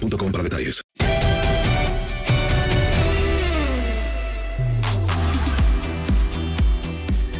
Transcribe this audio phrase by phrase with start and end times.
[0.00, 0.82] para detalles.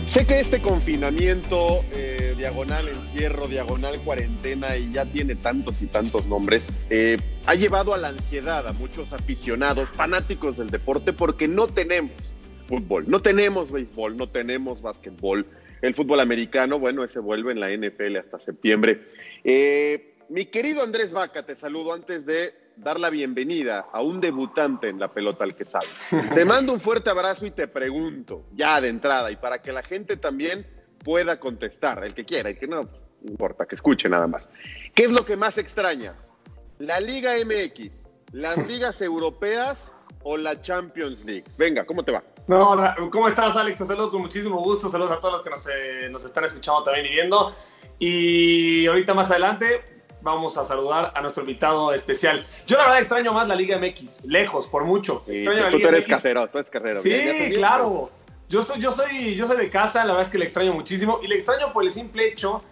[0.06, 6.26] Sé que este confinamiento, eh, diagonal encierro, diagonal cuarentena y ya tiene tantos y tantos
[6.26, 11.66] nombres, eh, ha llevado a la ansiedad a muchos aficionados, fanáticos del deporte, porque no
[11.66, 12.34] tenemos
[12.66, 15.46] fútbol, no tenemos béisbol, no tenemos básquetbol.
[15.80, 19.00] El fútbol americano, bueno, ese vuelve en la NFL hasta septiembre.
[19.44, 24.88] Eh, mi querido Andrés Vaca, te saludo antes de dar la bienvenida a un debutante
[24.88, 25.86] en la pelota al que sabe.
[26.34, 29.82] Te mando un fuerte abrazo y te pregunto, ya de entrada, y para que la
[29.82, 30.66] gente también
[31.04, 34.48] pueda contestar, el que quiera, el que no, no importa, que escuche nada más.
[34.94, 36.30] ¿Qué es lo que más extrañas?
[36.78, 41.44] ¿La Liga MX, las ligas europeas o la Champions League?
[41.58, 42.24] Venga, ¿cómo te va?
[42.46, 42.74] No,
[43.10, 43.76] ¿cómo estás, Alex?
[43.76, 44.88] Te saludo con muchísimo gusto.
[44.88, 47.54] Saludos a todos los que nos, eh, nos están escuchando también y viendo.
[47.98, 49.91] Y ahorita más adelante
[50.22, 52.44] vamos a saludar a nuestro invitado especial.
[52.66, 55.22] Yo la verdad extraño más la Liga MX, lejos, por mucho.
[55.26, 56.14] Sí, extraño tú, la Liga eres MX.
[56.14, 57.00] casero, tú eres casero.
[57.00, 57.10] Sí,
[57.54, 58.10] claro.
[58.48, 61.20] Yo soy, yo, soy, yo soy de casa, la verdad es que le extraño muchísimo.
[61.22, 62.62] Y le extraño por el simple hecho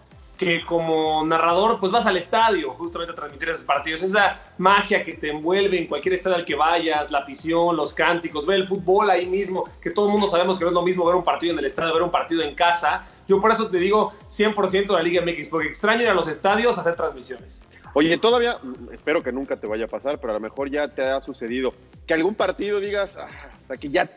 [0.41, 4.01] que como narrador, pues vas al estadio justamente a transmitir esos partidos.
[4.01, 8.47] Esa magia que te envuelve en cualquier estadio al que vayas, la afición, los cánticos,
[8.47, 11.05] ver el fútbol ahí mismo, que todo el mundo sabemos que no es lo mismo
[11.05, 13.05] ver un partido en el estadio, ver un partido en casa.
[13.27, 16.75] Yo por eso te digo 100% la Liga MX, porque extraño ir a los estadios
[16.79, 17.61] a hacer transmisiones.
[17.93, 20.87] Oye, todavía, mm, espero que nunca te vaya a pasar, pero a lo mejor ya
[20.87, 21.71] te ha sucedido
[22.07, 24.09] que algún partido digas, ah, hasta que ya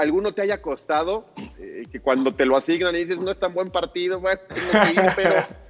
[0.00, 1.26] alguno te haya costado,
[1.60, 4.72] eh, que cuando te lo asignan y dices, no es tan buen partido, bueno, tengo
[4.72, 5.34] que ir, pero,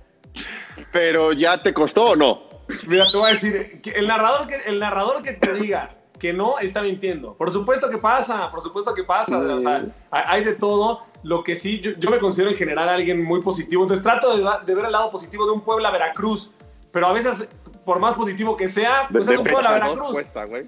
[0.93, 2.43] pero ya te costó o no.
[2.87, 6.59] Mira, te voy a decir, el narrador que, el narrador que te diga que no
[6.59, 7.35] está mintiendo.
[7.35, 9.39] Por supuesto que pasa, por supuesto que pasa.
[9.39, 11.05] O sea, hay de todo.
[11.23, 13.83] Lo que sí, yo, yo me considero en general alguien muy positivo.
[13.83, 16.51] Entonces trato de, de ver el lado positivo de un Puebla-Veracruz.
[16.93, 17.49] Pero a veces,
[17.85, 20.67] por más positivo que sea, pues de es un cuesta, güey.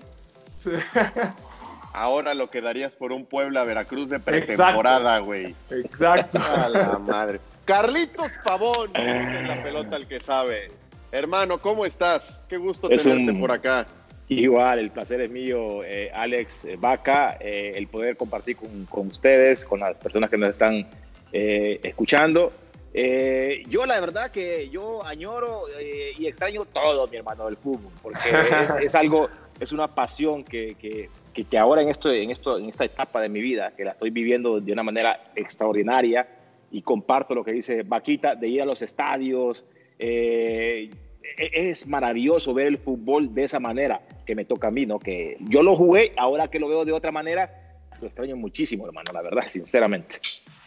[1.93, 5.55] Ahora lo que darías por un Puebla-Veracruz de pretemporada, güey.
[5.71, 6.39] Exacto.
[6.57, 7.41] A la madre.
[7.71, 10.73] Carlitos Pavón, en la pelota el que sabe.
[11.13, 12.41] Hermano, ¿cómo estás?
[12.49, 13.87] Qué gusto Es tenerte un- por acá.
[14.27, 19.07] Igual, el placer es mío, eh, Alex eh, Vaca, eh, el poder compartir con, con
[19.07, 20.85] ustedes, con las personas que nos están
[21.33, 22.53] eh, escuchando.
[22.93, 27.93] Eh, yo la verdad que yo añoro eh, y extraño todo, mi hermano, del fútbol,
[28.03, 28.19] porque
[28.65, 29.29] es, es algo,
[29.61, 33.21] es una pasión que, que, que- que ahora en, esto, en, esto, en esta etapa
[33.21, 36.27] de mi vida, que la estoy viviendo de una manera extraordinaria
[36.71, 39.65] y comparto lo que dice Vaquita, de ir a los estadios.
[39.99, 40.91] eh,
[41.37, 44.99] e- es maravilloso ver el fútbol de esa manera que me toca a mí, ¿no?
[44.99, 49.13] Que yo lo jugué, ahora que lo veo de otra manera, lo extraño muchísimo, hermano,
[49.13, 50.17] la verdad, sinceramente.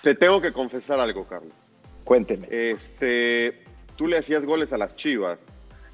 [0.03, 1.53] Te tengo que confesar algo, Carlos.
[2.03, 2.47] Cuénteme.
[2.51, 3.63] Este,
[3.95, 5.39] tú le hacías goles a las Chivas.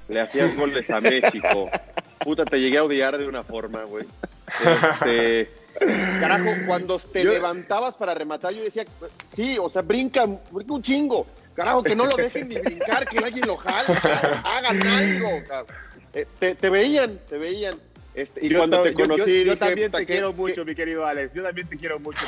[0.08, 1.70] le hacías goles a México.
[2.18, 4.04] Puta, te llegué a odiar de una forma, güey.
[4.62, 5.48] Este,
[6.20, 8.84] carajo, cuando te levantabas para rematar, yo decía,
[9.32, 11.26] sí, o sea, brinca, brinca un chingo.
[11.54, 13.86] Carajo, que no lo dejen ni brincar, que alguien lo jale,
[14.44, 15.28] hagan algo.
[16.14, 17.74] Eh, te, te, veían, te veían.
[18.14, 20.64] Este, y yo cuando te conocí, yo, yo dije, también te que- quiero que- mucho,
[20.64, 21.32] mi querido Alex.
[21.32, 22.18] Yo también te quiero mucho.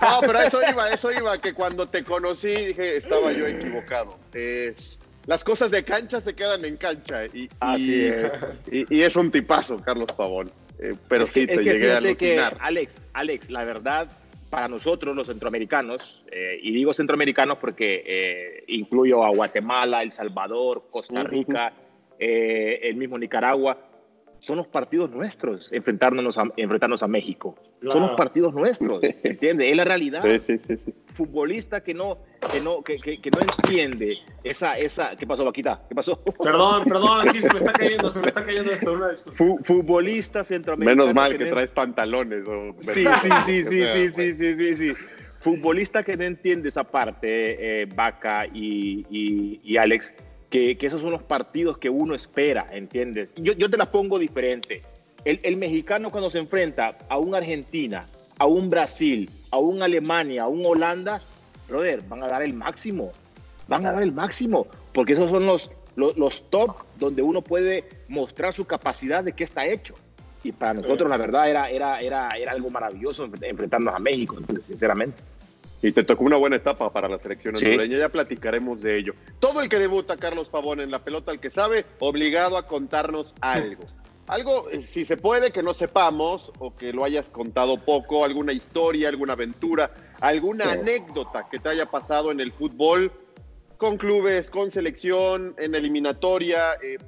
[0.00, 4.18] No, pero eso iba, eso iba, que cuando te conocí dije, estaba yo equivocado.
[4.32, 8.32] Es- las cosas de cancha se quedan en cancha y, Así y, es.
[8.72, 10.50] y- y es un tipazo, Carlos Pavón.
[10.80, 12.56] Eh, pero Es que- sí, es te que llegué a fíjate que, alucinar.
[12.60, 14.08] Alex, Alex, la verdad,
[14.50, 20.84] para nosotros los centroamericanos, eh, y digo centroamericanos porque eh, incluyo a Guatemala, El Salvador,
[20.90, 21.22] Costa.
[21.24, 21.72] Rica,
[22.18, 23.76] eh, el mismo Nicaragua,
[24.40, 27.54] son los partidos nuestros enfrentarnos a, enfrentarnos a México.
[27.80, 28.00] Son Claro.
[28.08, 29.70] los partidos nuestros, ¿entiendes?
[29.70, 30.22] Es la realidad.
[30.24, 30.94] Sí, sí, sí, sí.
[31.14, 32.18] Futbolista que no,
[32.52, 35.16] que no, que, que- que no entiende esa, esa.
[35.16, 35.82] ¿Qué pasó, Vaquita?
[35.88, 36.22] ¿Qué pasó?
[36.42, 39.36] Perdón, perdón, aquí se me está cayendo, se me está cayendo esto, una disculpa.
[39.36, 41.02] Fu- futbolista centroamericano.
[41.02, 42.46] Menos mal que no- traes pantalones.
[42.46, 44.92] o- Sí, sí, sí, sí, sí, sí, sí, sí, sí.
[45.40, 50.14] Futbolista que no entiende esa parte, eh, Vaca y, y- y Alex,
[50.50, 53.30] que, que esos son los partidos que uno espera, ¿entiendes?
[53.36, 54.82] Yo, yo te las pongo diferente.
[55.24, 58.06] El, el mexicano cuando se enfrenta a un Argentina,
[58.38, 61.20] a un Brasil, a un Alemania, a un Holanda,
[61.68, 63.10] brother, van a dar el máximo.
[63.66, 67.84] Van a dar el máximo, porque esos son los, los, los top donde uno puede
[68.08, 69.94] mostrar su capacidad de qué está hecho.
[70.42, 74.38] Y para nosotros, la verdad, era, era, era, era algo maravilloso enfrent- enfrentarnos a México,
[74.66, 75.18] sinceramente.
[75.82, 77.64] Y te tocó una buena etapa para la selección Sí.
[77.66, 79.14] hondureña, ya platicaremos de ello.
[79.38, 83.34] Todo el que debuta, Carlos Pavón, en la pelota, el que sabe, obligado a contarnos
[83.40, 83.84] algo.
[84.26, 88.52] Algo, eh, si se puede, que no sepamos o que lo hayas contado poco, alguna
[88.52, 89.90] historia, alguna aventura,
[90.20, 90.70] alguna Sí.
[90.80, 93.10] anécdota que te haya pasado en el fútbol,
[93.78, 96.98] con clubes, con selección, en eliminatoria, eh,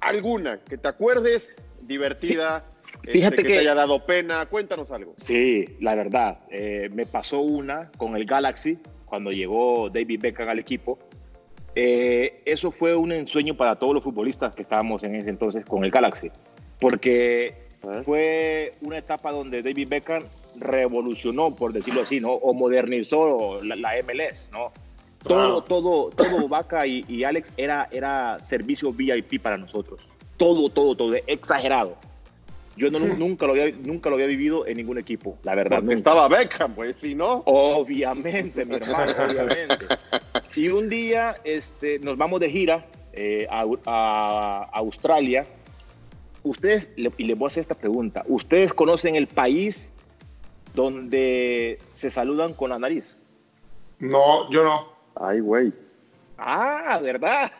[0.00, 2.64] alguna que te acuerdes, divertida,
[3.12, 5.14] Fíjate que, que- te haya dado pena, cuéntanos algo.
[5.16, 6.40] Sí, la verdad.
[6.50, 10.98] eh, me pasó una con el Galaxy, cuando llegó David Beckham al equipo.
[11.74, 15.84] Eh, eso fue un ensueño para todos los futbolistas que estábamos en ese entonces con
[15.84, 16.30] el Galaxy,
[16.80, 17.54] porque
[18.04, 20.24] fue una etapa donde David Beckham
[20.56, 22.32] revolucionó, por decirlo así, ¿no?
[22.32, 24.72] O modernizó la, la MLS, ¿no?
[25.22, 30.06] Todo, todo, todo Vaca y, y Alex era, era servicio VIP para nosotros.
[30.36, 31.96] Todo, todo, todo, exagerado.
[32.78, 35.76] Yo no, nunca, lo había, nunca lo había vivido en ningún equipo, la verdad.
[35.78, 35.94] Porque nunca.
[35.96, 37.42] estaba Beckham, pues, si no.
[37.46, 39.86] Obviamente, mi hermano, obviamente.
[40.54, 45.44] Y un día este, nos vamos de gira eh, a, a- Australia.
[46.44, 49.92] Ustedes, y les voy a hacer esta pregunta, ¿ustedes conocen el país
[50.74, 53.20] donde se saludan con la nariz?
[53.98, 54.88] No, yo no.
[55.16, 55.72] Ay, güey.
[56.38, 57.50] Ah, ¿verdad?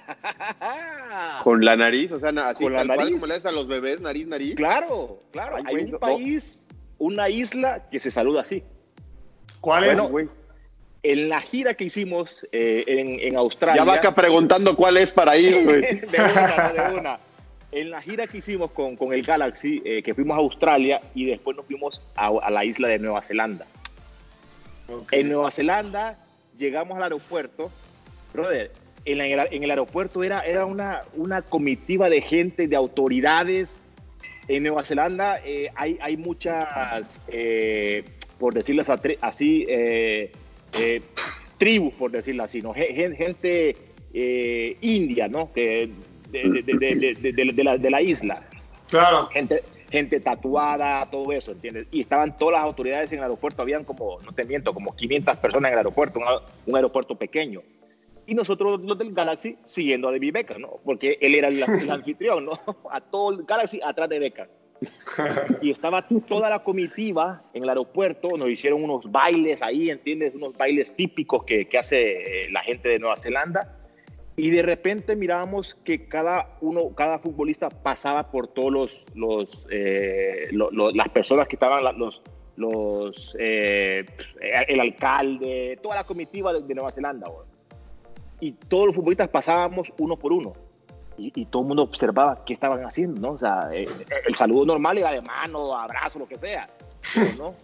[1.43, 3.21] Con la nariz, o sea, así Con la tal cual nariz.
[3.21, 4.55] como le a los bebés, nariz, nariz.
[4.55, 5.57] Claro, claro.
[5.57, 5.99] Ay, Hay güey, un no.
[5.99, 8.63] país, una isla que se saluda así.
[9.61, 10.11] ¿Cuál Bueno, es?
[10.11, 10.29] güey.
[11.03, 13.83] En la gira que hicimos eh, en, en Australia.
[13.83, 15.81] Ya va acá preguntando cuál es para ir, güey.
[16.01, 17.19] de una, no, de una.
[17.71, 21.27] En la gira que hicimos con, con el Galaxy, eh, que fuimos a Australia y
[21.27, 23.67] después nos fuimos a, a la isla de Nueva Zelanda.
[25.11, 26.17] En Nueva Zelanda
[26.57, 27.71] llegamos al aeropuerto,
[28.33, 28.71] brother,
[29.05, 33.77] en, la- en el, aeropuerto era, era una, una comitiva de gente, de autoridades.
[34.49, 38.03] En Nueva Zelanda eh, hay, hay muchas, eh,
[38.39, 40.33] por decirlas así, eh,
[40.75, 41.03] eh,
[41.59, 42.73] tribus, por decirlo así, ¿no?
[42.73, 43.77] Gen- Gente
[44.15, 45.53] eh, india, ¿no?
[45.53, 45.91] Que
[46.31, 48.43] de, la, de la isla
[48.89, 49.27] Claro.
[49.27, 51.87] gente, gente tatuada, todo eso, ¿entiendes?
[51.91, 55.37] Y estaban todas las autoridades en el aeropuerto, habían como, no te miento, como 500
[55.39, 56.25] personas en el aeropuerto, un,
[56.67, 57.61] un aeropuerto pequeño.
[58.29, 60.79] Y nosotros, los del Galaxy, siguiendo a David Beckham, ¿no?
[60.85, 62.53] Porque él era el, el anfitrión, ¿no?
[62.91, 64.47] A todo el Galaxy atrás de Beckham.
[65.63, 70.35] Y estaba toda la comitiva en el aeropuerto, nos hicieron unos bailes ahí, ¿entiendes?
[70.37, 73.75] Unos bailes típicos que, que hace eh, la gente de Nueva Zelanda.
[74.37, 80.47] Y de repente mirábamos que cada uno, cada futbolista pasaba por todos los, los, eh,
[80.53, 82.23] lo- lo- las personas que estaban, los,
[82.55, 84.07] los, eh,
[84.69, 87.29] el alcalde, toda la comitiva de, de Nueva Zelanda.
[87.29, 87.48] güey.
[88.41, 90.53] Y todos los futbolistas pasábamos uno por uno.
[91.17, 93.33] Y, y todo el mundo observaba qué estaban haciendo, ¿no?
[93.35, 93.87] O sea, eh,
[94.27, 96.69] el saludo normal era de mano, abrazo, lo que sea.
[97.15, 97.55] Pero, ¿no?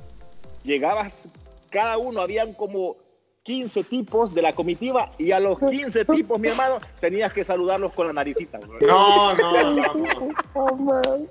[0.64, 1.26] Llegabas,
[1.70, 2.96] cada uno, habían como
[3.44, 7.94] 15 tipos de la comitiva y a los 15 tipos, mi hermano, tenías que saludarlos
[7.94, 8.58] con la naricita.
[8.58, 11.26] No, no, no, no.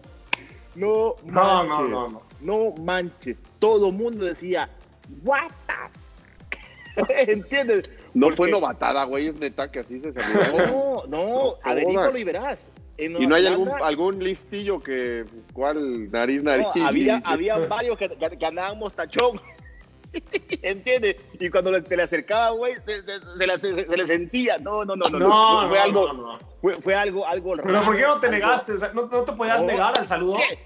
[0.76, 1.68] No No, manches.
[1.70, 2.22] no, no, no.
[2.42, 3.38] No manches.
[3.60, 4.70] Todo el mundo decía,
[5.24, 7.90] what the- ¿Entiendes?
[8.20, 10.90] No fue novatada, güey, es neta que así se saludó.
[11.10, 12.70] No, no, averígalo y verás.
[12.98, 16.68] ¿Y no hay algún, algún listillo que, cuál, nariz, nariz?
[16.76, 19.40] No, había, había varios que, que, andábamos tachón.
[20.62, 21.16] ¿Entiendes?
[21.40, 24.58] Y cuando te le acercaba, güey, se, se, se, le sentía.
[24.58, 25.20] No, no, no, no.
[25.20, 27.68] No, fue, no, algo, no, Fue, fue, algo, algo raro.
[27.68, 28.74] ¿Pero por qué no te negaste?
[28.74, 30.38] O sea, ¿no, ¿no, te podías negar al saludo?
[30.38, 30.60] ¿Qué?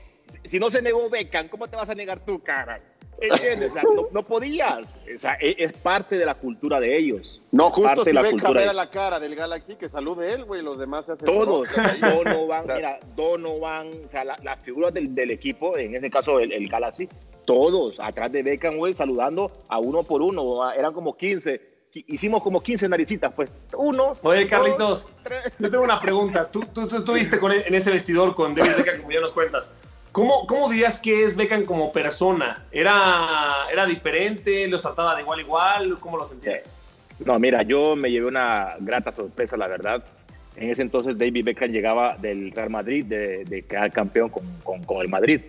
[0.46, 2.82] Si no se negó Beckham, ¿cómo te vas a negar tú, cara?
[3.22, 3.72] ¿Entiendes?
[3.72, 4.90] O sea, no, no, podías.
[5.14, 7.42] O sea, es, es, parte de la cultura de ellos.
[7.52, 11.06] No, justo si Beckham era la cara del Galaxy, que salude él, güey, los demás
[11.06, 11.70] se hacen Todos.
[12.02, 16.52] Donovan, mira, Donovan, o sea, las la figuras del, del, equipo, en este caso el,
[16.52, 17.08] el Galaxy,
[17.46, 20.72] todos atrás de Beckham, güey, saludando a uno por uno.
[20.72, 21.74] Eran como 15
[22.08, 23.52] hicimos como 15 naricitas, pues.
[23.78, 24.14] Uno.
[24.24, 25.54] Oye, Carlitos, dos, tres.
[25.60, 26.50] yo tengo una pregunta.
[26.50, 29.70] Tú, tú, tú estuviste con, en ese vestidor con David Beckham, como ya nos cuentas.
[30.14, 32.64] ¿Cómo, ¿Cómo, dirías que es Beckham como persona?
[32.72, 34.68] ¿Era, ¿Era diferente?
[34.68, 36.00] ¿Los trataba de igual a igual?
[36.00, 36.70] ¿Cómo lo sentías?
[37.26, 40.06] No, mira, yo me llevé una grata sorpresa, la verdad.
[40.56, 44.84] En ese entonces David Beckham llegaba del Real Madrid, de, de quedar campeón con, con,
[44.84, 45.42] con el Madrid.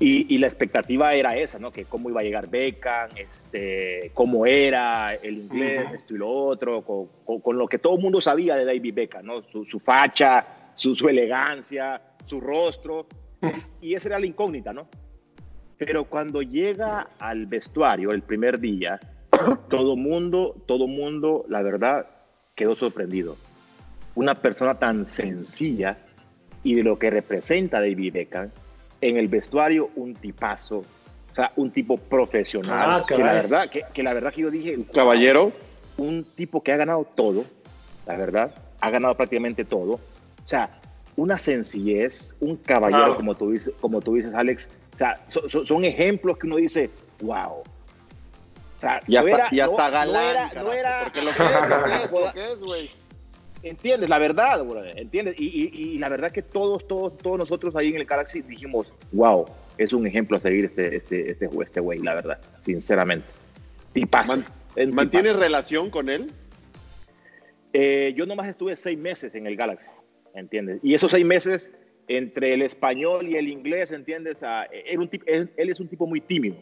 [0.00, 1.70] Y, y, la expectativa era esa, ¿no?
[1.70, 5.96] Que cómo iba a llegar Beckham, este, cómo era el inglés, uh -huh.
[5.96, 8.94] esto y lo otro, con, con, con, lo que todo el mundo sabía de David
[8.94, 9.42] Beckham, ¿no?
[9.44, 13.06] Su, su facha, su, su, elegancia, su rostro.
[13.80, 14.88] Y esa era la incógnita, ¿no?
[15.78, 18.98] Pero cuando llega al vestuario el primer día,
[19.68, 22.06] todo mundo, todo mundo, la verdad,
[22.54, 23.36] quedó sorprendido.
[24.14, 25.98] Una persona tan sencilla
[26.62, 28.50] y de lo que representa David Beckham,
[29.00, 33.82] en el vestuario un tipazo, o sea, un tipo profesional, ah, que la verdad que,
[33.92, 35.52] que, la verdad que yo dije, caballero,
[35.98, 37.44] un tipo que ha ganado todo,
[38.06, 40.80] la verdad, ha ganado prácticamente todo, o sea,
[41.16, 45.64] una sencillez, un caballero como tú dices, como tú dices, Alex, o sea, so, so,
[45.64, 47.62] son ejemplos que uno dice, wow.
[48.76, 51.10] O sea, ya no está, era, ya no, está galán, no era, carajo, no era,
[51.10, 52.90] porque lo que es, güey.
[53.62, 54.08] ¿Entiendes?
[54.08, 55.34] La verdad, bro, ¿entiendes?
[55.38, 58.92] Y, y, y, la verdad que todos, todos, todos nosotros ahí en el Galaxy dijimos,
[59.12, 59.46] wow,
[59.78, 63.26] es un ejemplo a seguir este, este, este, este güey, la verdad, sinceramente.
[63.92, 64.36] Tipazo.
[64.36, 64.44] Man,
[64.92, 66.30] ¿Mantienes relación con él?
[67.72, 69.88] Eh, yo nomás estuve seis meses en el Galaxy,
[70.36, 70.80] ¿entiendes?
[70.82, 71.72] Y esos seis meses
[72.08, 74.42] entre el español y el inglés, ¿entiendes?
[74.42, 76.56] Ah, era un él, él, es un tipo muy tímido,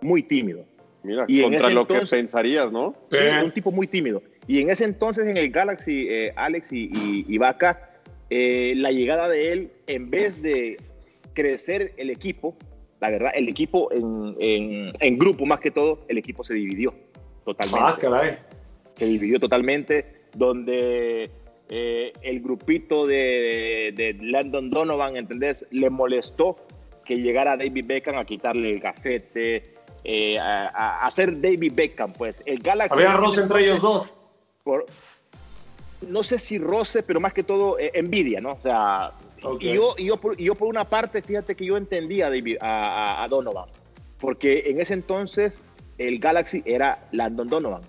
[0.00, 0.64] muy tímido.
[1.02, 2.94] Mira, y contra lo entonces, que pensarías, ¿no?
[3.10, 4.22] Sí, un tipo muy tímido.
[4.46, 7.90] Y en ese entonces en el Galaxy, eh, Alex y, y, y Vaca,
[8.30, 10.76] eh, la llegada de él, en vez de
[11.32, 12.56] crecer el equipo,
[13.00, 16.94] la verdad, el equipo en, en, en grupo más que todo, el equipo se dividió
[17.44, 17.80] totalmente.
[17.80, 18.38] Ah, caray.
[18.94, 21.30] Se dividió totalmente, donde
[21.68, 25.66] eh, el grupito de, de, Landon Donovan, ¿entendés?
[25.70, 26.56] Le molestó
[27.04, 32.42] que llegara David Beckham a quitarle el gafete, eh, a, a, hacer David Beckham, pues.
[32.46, 32.94] El Galaxy.
[32.94, 34.14] Había roce entre ellos dos.
[34.62, 34.86] Por,
[36.08, 38.52] no sé si roce, pero más que todo eh, envidia, ¿no?
[38.52, 39.70] O sea, okay.
[39.70, 42.30] y, yo, y, yo por, y yo por una parte, fíjate que yo entendía a,
[42.30, 43.68] David, a, a, Donovan,
[44.18, 45.60] porque en ese entonces
[45.98, 47.82] el Galaxy era Landon Donovan.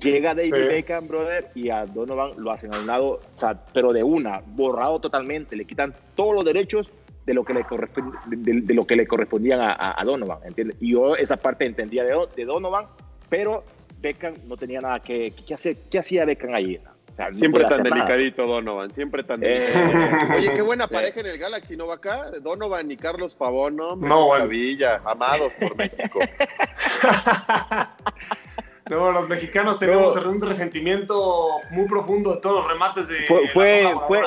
[0.00, 0.60] Llega David sí.
[0.60, 4.42] Beckham, brother, y a Donovan lo hacen a un lado, o sea, pero de una,
[4.44, 6.90] borrado totalmente, le quitan todos los derechos
[7.26, 10.76] de lo que le, correspond, de, de lo que le correspondían a, a, Donovan, ¿entiendes?
[10.80, 12.86] Y yo esa parte entendía de, de Donovan,
[13.28, 13.64] pero
[14.00, 15.76] Beckham no tenía nada que, que hacer.
[15.90, 16.78] ¿Qué hacía Beckham allí?
[16.78, 18.54] O sea, no siempre tan delicadito nada.
[18.54, 19.60] Donovan, siempre tan eh.
[19.60, 20.34] delicadito.
[20.34, 22.30] Oye, qué buena pareja en el Galaxy, ¿no va acá?
[22.40, 23.96] Donovan y Carlos Pavón, ¿no?
[23.96, 25.10] No, maravilla, bueno.
[25.10, 26.20] amados por México.
[28.90, 30.30] No, los mexicanos tenemos no.
[30.30, 34.22] un resentimiento muy profundo de todos los remates de fue, fue, fue,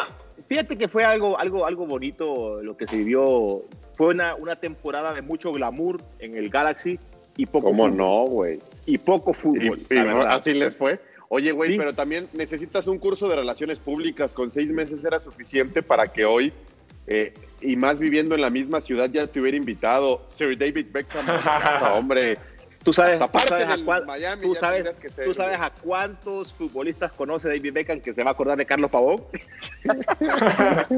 [0.47, 3.63] fíjate que fue algo, algo, algo bonito lo que se vivió.
[3.95, 6.99] Fue una, una temporada de mucho glamour en el Galaxy
[7.37, 7.97] y poco ¿Cómo fútbol.
[7.97, 8.59] no, güey?
[8.85, 9.79] Y poco fútbol.
[9.89, 10.99] Y, y así les fue.
[11.29, 11.77] Oye, güey, sí.
[11.77, 14.33] pero también necesitas un curso de relaciones públicas.
[14.33, 16.53] Con seis meses era suficiente para que hoy,
[17.07, 21.27] eh, y más viviendo en la misma ciudad, ya te hubiera invitado Sir David Beckham
[21.29, 22.37] a casa, hombre.
[22.83, 27.13] Tú sabes, tú sabes, a, cuál, Miami, tú, sabes, ser, tú sabes a cuántos futbolistas
[27.13, 29.23] conoce David Beckham que se va a acordar de Carlos Pavón.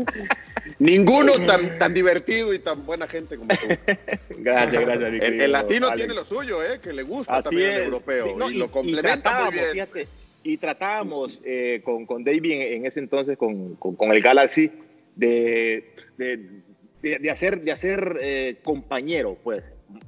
[0.79, 3.67] Ninguno tan, tan divertido y tan buena gente como tú.
[4.39, 5.11] gracias, gracias.
[5.11, 5.97] Mi el, el, latino Alex.
[5.97, 6.79] tiene lo suyo, ¿eh?
[6.81, 9.71] que le gusta Así también el europeo sí, no, y, y, lo complementa muy bien.
[9.71, 10.07] Fíjate,
[10.41, 14.71] y tratábamos eh, con, con David en, en, ese entonces, con, con, con el Galaxy,
[15.15, 16.61] de, de,
[17.03, 19.63] de, de hacer, de hacer eh, compañero, pues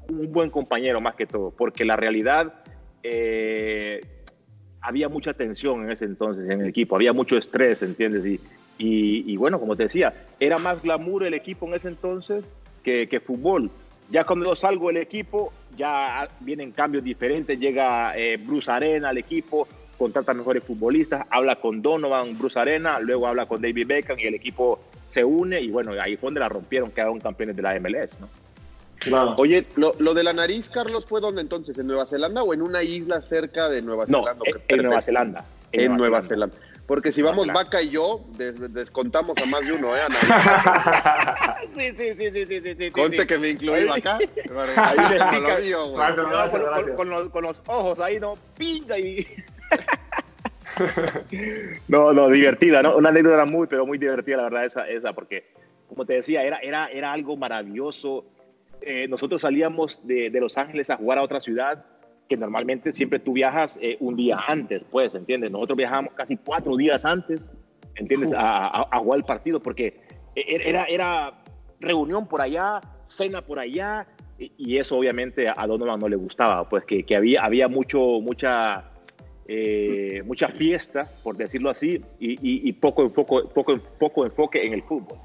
[0.09, 2.53] un buen compañero más que todo, porque la realidad
[3.03, 4.01] eh,
[4.81, 8.25] había mucha tensión en ese entonces en el equipo, había mucho estrés, ¿entiendes?
[8.25, 8.39] Y,
[8.79, 12.45] y, bueno, como te decía, era más glamour el equipo en ese entonces
[12.83, 13.71] que, que fútbol.
[14.09, 17.59] Ya cuando salgo del equipo, ya vienen cambios diferentes.
[17.59, 19.67] Llega eh, Bruce Arena al equipo,
[19.97, 24.35] contrata mejores futbolistas, habla con Donovan, Bruce Arena, luego habla con David Beckham y el
[24.35, 24.79] equipo
[25.09, 28.29] se une y bueno, ahí fue donde la rompieron, quedaron campeones de la MLS, ¿no?
[28.99, 29.35] Claro.
[29.37, 31.77] Oye, lo, lo, de la nariz, Carlos, ¿fue dónde entonces?
[31.77, 34.43] ¿En Nueva Zelanda o en una isla cerca de Nueva no, Zelanda?
[34.45, 35.45] En, en Nueva Zelanda.
[35.71, 36.55] En, en Nueva, Zelanda.
[36.55, 36.77] Zelanda.
[36.87, 37.63] Porque si vamos Zelanda.
[37.63, 39.99] Vaca y yo, des, descontamos a más de uno, ¿eh?
[40.01, 40.15] Ana?
[41.77, 43.27] sí, sí, sí, sí, sí, sí, sí, Conte sí.
[43.27, 44.17] que me incluí Vaca.
[44.77, 45.57] Ahí le pica.
[45.59, 45.93] mío.
[45.93, 46.95] Gracias, No, gracias, con, con- gracias.
[46.95, 48.33] con los, con los ojos ahí, ¿no?
[48.57, 49.25] Pinga y...
[51.87, 52.97] no, no, divertida, ¿no?
[52.97, 55.45] Una anécdota muy, pero muy divertida, la verdad, esa, esa porque,
[55.89, 58.25] como te decía, era, era, era algo maravilloso.
[58.81, 61.85] Eh, nosotros salíamos de, de Los Ángeles a jugar a otra ciudad,
[62.29, 65.49] que normalmente siempre tú viajas eh, un día antes, pues, ¿entiendes?
[65.51, 67.49] Nosotros viajábamos casi cuatro días antes,
[67.95, 68.33] ¿entiendes?
[68.33, 70.01] A, a- a jugar el partido, porque
[70.35, 71.43] e, era, era
[71.79, 74.05] reunión por allá, cena por allá,
[74.37, 77.99] y, y eso obviamente a Donovan no le gustaba, pues que, que había, había mucho,
[78.21, 78.91] mucha,
[79.47, 84.73] eh, mucha fiesta, por decirlo así, y, y- y poco, enfoque, poco, poco enfoque en
[84.73, 85.17] el fútbol.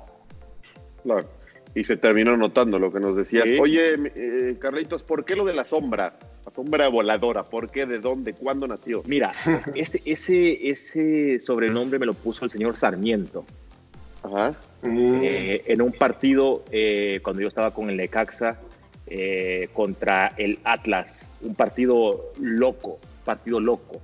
[1.02, 1.28] Claro.
[1.74, 3.44] Y se terminó notando lo que nos decías.
[3.48, 3.56] Sí.
[3.58, 6.18] Oye, eh, Carlitos, ¿por qué lo de la sombra?
[6.44, 7.86] La sombra voladora, ¿por qué?
[7.86, 8.34] ¿De dónde?
[8.34, 9.02] ¿Cuándo nació?
[9.06, 9.32] Mira,
[9.74, 13.44] este, ese, ese sobrenombre me lo puso el señor Sarmiento.
[14.22, 14.54] Ajá.
[14.84, 18.60] Eh, en un partido, eh, cuando yo estaba con el Necaxa
[19.06, 24.00] eh, contra el Atlas, un partido loco, partido loco.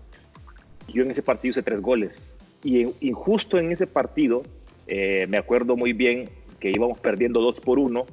[0.88, 2.20] Yo en ese partido hice tres goles.
[2.64, 4.42] Y, en- y justo en ese partido,
[4.87, 6.30] eh, me acuerdo muy bien
[6.61, 8.05] que íbamos perdiendo dos por uno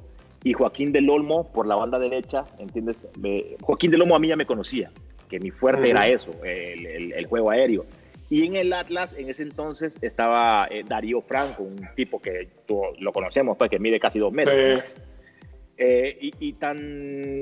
[0.44, 3.06] y Joaquín del Olmo por la banda derecha, ¿entiendes?
[3.18, 4.90] Me- Joaquín del Olmo a mí ya me conocía,
[5.28, 7.84] que mi fuerte era eso, el, el- el juego aéreo.
[8.28, 12.80] Y en el Atlas, en ese entonces, estaba eh, Darío Franco, un tipo que tú
[12.98, 14.54] lo conocemos, pues, que mide casi dos metros.
[14.56, 15.02] Sí.
[15.78, 16.78] Eh, y, y tan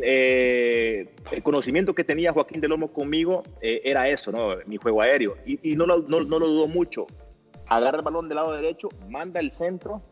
[0.02, 4.56] eh, el conocimiento que tenía Joaquín del Olmo conmigo eh, era eso, ¿no?
[4.66, 5.36] Mi juego aéreo.
[5.46, 7.06] Y, y no, lo, no, no lo dudó mucho.
[7.66, 10.02] Agarra el balón del lado derecho, manda el centro,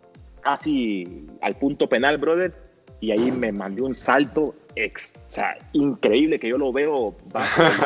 [0.43, 2.53] casi al punto penal, brother.
[3.01, 7.17] Y ahí me mandé un salto ex- o sea, increíble que yo lo veo,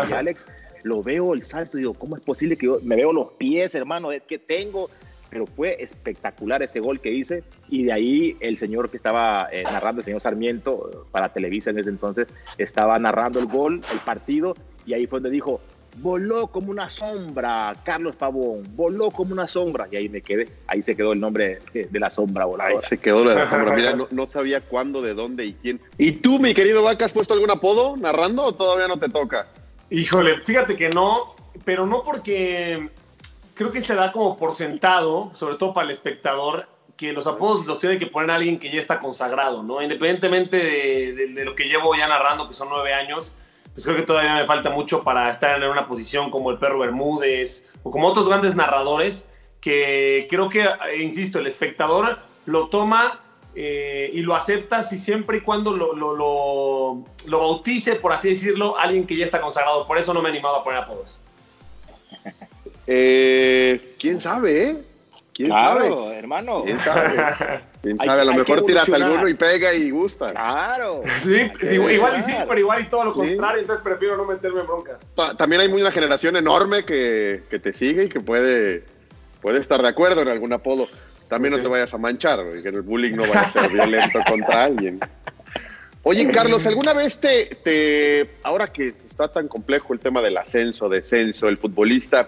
[0.09, 0.47] y Alex,
[0.83, 3.75] lo veo el salto y digo, ¿cómo es posible que yo me veo los pies,
[3.75, 4.12] hermano?
[4.12, 4.90] Es que tengo
[5.29, 9.64] pero fue espectacular ese gol que hice y de ahí el señor que estaba eh,
[9.64, 13.99] narrando, el señor Sarmiento, eh, para Televisa en ese entonces, estaba narrando el gol, el
[14.01, 14.55] partido,
[14.87, 15.61] y ahí fue donde dijo,
[15.98, 20.82] voló como una sombra, Carlos Pavón, voló como una sombra, y ahí me quedé, ahí
[20.82, 22.88] se quedó el nombre de, de la sombra Ahí voladora.
[22.88, 23.74] se quedó la sombra.
[23.74, 25.80] Mira, no, no sabía cuándo, de dónde y quién.
[25.98, 29.46] ¿Y tú, mi querido Vaca, has puesto algún apodo narrando o todavía no te toca?
[29.90, 32.90] Híjole, fíjate que no, pero no porque
[33.54, 37.66] creo que se da como por sentado, sobre todo para el espectador, que los apodos
[37.66, 39.82] los tiene que poner alguien que ya está consagrado, ¿no?
[39.82, 43.35] Independientemente de, de- de lo que llevo ya narrando, que son nueve años,
[43.77, 46.79] pues creo que todavía me falta mucho para estar en una posición como el Perro
[46.79, 49.29] Bermúdez o como otros grandes narradores,
[49.61, 53.21] que creo que, eh, insisto, el espectador lo toma
[53.55, 58.31] eh, y lo acepta si siempre y cuando lo, lo, lo, lo bautice, por así
[58.31, 59.87] decirlo, alguien que ya está consagrado.
[59.87, 61.19] Por eso no me he animado a poner apodos.
[62.87, 64.77] Eh, ¿Quién sabe, eh?
[65.35, 65.89] ¿Quién sabe?
[65.89, 66.62] Claro, hermano.
[66.65, 67.61] ¿Quién sabe?
[67.87, 68.22] ¿Quién sabe?
[68.22, 70.33] A lo mejor tiras alguno y pega y gusta.
[70.33, 71.03] Claro.
[71.22, 73.18] Sí, igual y sí, pero igual y todo lo Sí.
[73.20, 74.96] contrario, entonces prefiero no meterme en broncas.
[75.14, 78.83] Ta- También hay una generación enorme que, que te sigue y que puede,
[79.40, 80.88] puede estar de acuerdo en algún apodo.
[81.29, 81.59] También Sí.
[81.59, 84.99] no te vayas a manchar, que el bullying no vaya a ser violento contra alguien.
[86.03, 90.88] Oye, Carlos, ¿alguna vez te, te, ahora que está tan complejo el tema del ascenso,
[90.88, 92.27] descenso, el futbolista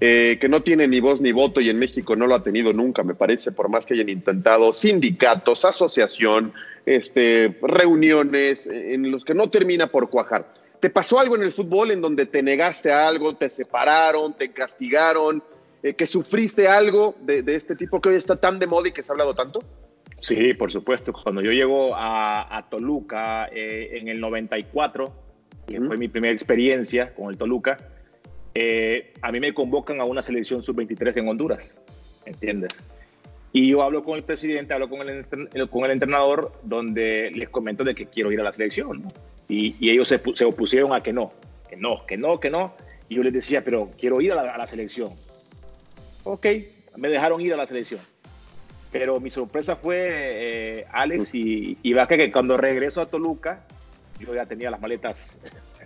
[0.00, 2.72] eh, que no tiene ni voz ni voto y en México no lo ha tenido
[2.72, 6.52] nunca, me parece, por más que hayan intentado sindicatos, asociación,
[6.86, 10.52] este, reuniones en los que no termina por cuajar.
[10.80, 14.52] ¿Te pasó algo en el fútbol en donde te negaste a algo, te separaron, te
[14.52, 15.42] castigaron,
[15.82, 18.92] eh, que sufriste algo de, de este tipo que hoy está tan de moda y
[18.92, 19.60] que se ha hablado tanto?
[20.20, 21.12] Sí, por supuesto.
[21.12, 25.12] Cuando yo llego a, a Toluca eh, en el 94,
[25.66, 25.86] que Ujú.
[25.88, 27.76] fue mi primera experiencia con el Toluca,
[28.54, 31.78] eh, a mí me convocan a una selección sub-23 en Honduras,
[32.24, 32.82] ¿entiendes?
[33.52, 35.24] Y yo hablo con el presidente, hablo con el,
[35.70, 39.02] con el entrenador, donde les comento de que quiero ir a la selección.
[39.02, 39.08] ¿no?
[39.48, 41.32] Y, y ellos se, se opusieron a que no,
[41.68, 42.74] que no, que no, que no.
[43.08, 45.12] Y yo les decía, pero quiero ir a la, a la selección.
[46.24, 46.46] Ok,
[46.96, 48.00] me dejaron ir a la selección.
[48.92, 53.64] Pero mi sorpresa fue eh, Alex y, y que cuando regreso a Toluca,
[54.18, 55.38] yo ya tenía las maletas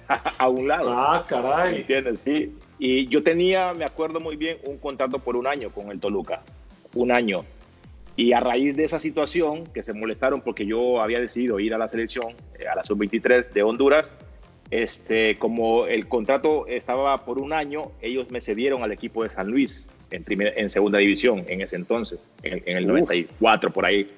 [0.38, 0.92] a un lado.
[0.92, 1.76] Ah, caray.
[1.76, 2.20] ¿Entiendes?
[2.20, 2.54] Sí.
[2.78, 6.42] Y yo tenía, me acuerdo muy bien, un contrato por un año con el Toluca.
[6.94, 7.44] Un año.
[8.16, 11.78] Y a raíz de esa situación, que se molestaron porque yo había decidido ir a
[11.78, 14.12] la selección, eh, a la sub-23 de Honduras,
[14.70, 19.48] este, como el contrato estaba por un año, ellos me cedieron al equipo de San
[19.48, 24.10] Luis en, en segunda división en ese entonces, en, en el 94 por ahí.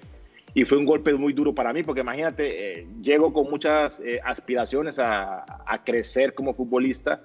[0.54, 4.20] Y fue un golpe muy duro para mí, porque imagínate, eh, llego con muchas eh,
[4.24, 7.22] aspiraciones a, a, crecer como futbolista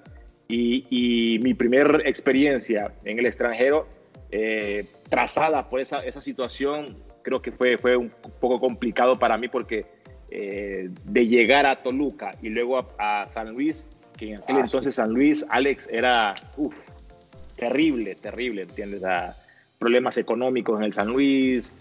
[0.48, 3.86] y, y mi primera experiencia en el extranjero,
[4.32, 9.48] eh, trazada por esa, esa situación, creo que fue, fue un poco complicado para mí
[9.48, 9.86] porque
[10.30, 14.60] eh, de llegar a Toluca y luego a, a San Luis, que en aquel ah,
[14.60, 14.94] entonces.
[14.94, 16.74] San Luis, Alex, era uf,
[17.56, 19.02] terrible, terrible, ¿entiendes?
[19.02, 19.36] A
[19.78, 21.74] problemas económicos en el San Luis,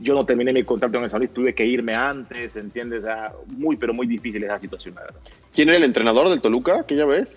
[0.00, 3.04] yo no terminé mi contrato en el San Luis, tuve que irme antes, ¿entiendes?
[3.48, 5.20] Muy, pero muy difícil esa situación, la verdad.
[5.54, 7.28] ¿Quién era el entrenador del Toluca aquella vez?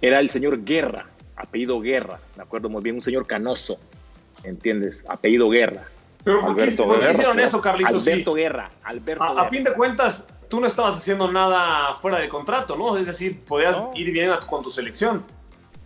[0.00, 3.78] Era el señor Guerra, apellido Guerra, me acuerdo muy bien, un señor canoso,
[4.44, 5.02] ¿entiendes?
[5.08, 5.84] Apellido Guerra.
[6.24, 8.06] Pero ¿por Alberto qué, ¿por qué hicieron eso, Carlitos?
[8.06, 8.40] Alberto sí.
[8.40, 9.42] Guerra, Alberto a, Guerra.
[9.42, 12.96] a, fin de cuentas, tú no estabas haciendo nada fuera de contrato, ¿no?
[12.96, 13.90] Es decir, podías no.
[13.94, 15.24] ir bien con tu selección.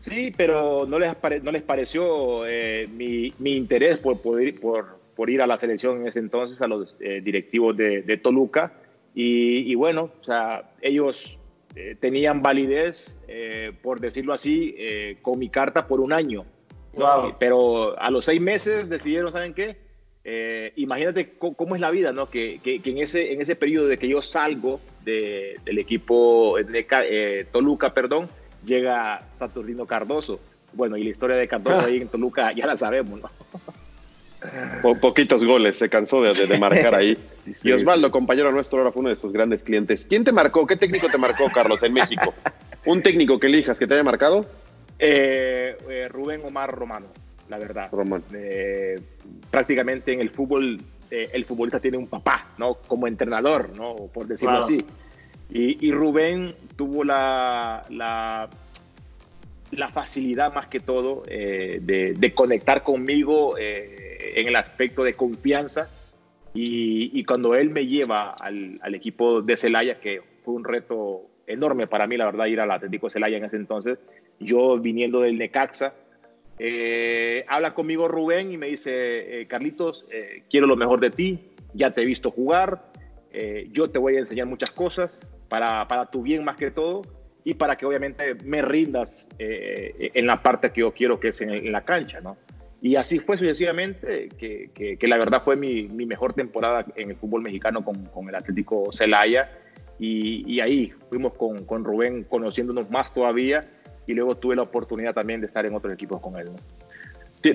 [0.00, 4.98] Sí, pero no les, pare, no les pareció eh, mi, mi, interés por poder por,
[5.22, 8.72] por ir a la selección en ese entonces, a los eh, directivos de, de Toluca.
[9.14, 11.38] Y, y, bueno, o sea, ellos
[11.76, 16.44] eh, tenían validez, eh, por decirlo así, eh, con mi carta por un año.
[16.94, 17.36] Wow.
[17.38, 19.76] pero a los seis meses decidieron, ¿saben qué?
[20.24, 22.28] Eh, imagínate cómo es la vida, ¿no?
[22.28, 26.56] Que, que, que, en, ese, en ese periodo de que yo salgo de, del equipo
[26.56, 28.28] de Toluca, perdón,
[28.66, 30.40] llega Saturnino Cardoso.
[30.72, 33.30] Bueno, y la historia de Cardoso ahí en Toluca ya la sabemos, ¿no?
[34.82, 37.16] Po poquitos goles, se cansó de, de, de marcar ahí.
[37.54, 40.06] Sí, y Osvaldo, compañero nuestro, ahora fue uno de sus grandes clientes.
[40.08, 40.64] ¿Quién te marcó?
[40.64, 42.32] ¿Qué técnico te marcó, Carlos, en México?
[42.86, 44.46] ¿Un técnico que elijas que te haya marcado?
[44.98, 47.06] Eh, eh, Rubén Omar Romano,
[47.48, 47.88] la verdad.
[47.90, 48.22] Román.
[48.32, 49.00] Eh,
[49.50, 52.74] prácticamente en el fútbol, eh, el futbolista tiene un papá, ¿no?
[52.74, 53.96] Como entrenador, ¿no?
[53.96, 54.64] Por decirlo claro.
[54.66, 54.78] así.
[55.50, 58.48] Y, y, Rubén tuvo la, la,
[59.72, 63.56] la, facilidad más que todo de, de, conectar conmigo
[64.34, 65.88] en el aspecto de confianza.
[66.54, 71.22] Y, y cuando él me lleva al, al, equipo de Celaya, que fue un reto
[71.46, 73.98] enorme para mí, la verdad, ir al Atlético Celaya en ese entonces,
[74.38, 75.94] yo viniendo del Necaxa,
[76.58, 81.38] eh, habla conmigo Rubén y me dice, eh, Carlitos, eh, quiero lo mejor de ti,
[81.74, 82.92] ya te he visto jugar,
[83.32, 87.02] eh, yo te voy a enseñar muchas cosas para, para, tu bien más que todo
[87.44, 91.40] y para que obviamente me rindas eh, en la parte que yo quiero que es
[91.40, 92.36] en, en la cancha, ¿no?
[92.82, 97.10] Y así fue sucesivamente, que, que, que la verdad fue mi, mi, mejor temporada en
[97.10, 99.52] el fútbol mexicano con, con el Atlético Celaya.
[100.00, 103.70] Y, y, ahí fuimos con, con, Rubén conociéndonos más todavía.
[104.08, 106.46] Y luego tuve la oportunidad también de estar en otros equipos con él.
[106.46, 106.56] ¿no?